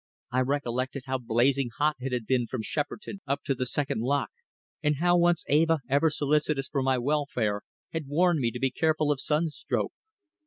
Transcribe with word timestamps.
I 0.31 0.39
recollected 0.39 1.03
how 1.05 1.19
blazing 1.19 1.69
hot 1.77 1.97
it 1.99 2.11
had 2.11 2.25
been 2.25 2.47
from 2.47 2.63
Shepperton 2.63 3.21
up 3.27 3.43
to 3.43 3.53
the 3.53 3.67
second 3.67 4.01
lock, 4.01 4.31
and 4.81 4.95
how 4.95 5.15
once 5.15 5.45
Eva, 5.47 5.81
ever 5.87 6.09
solicitous 6.09 6.67
for 6.67 6.81
my 6.81 6.97
welfare, 6.97 7.61
had 7.93 8.07
warned 8.07 8.39
me 8.39 8.49
to 8.49 8.59
be 8.59 8.71
careful 8.71 9.11
of 9.11 9.21
sunstroke. 9.21 9.93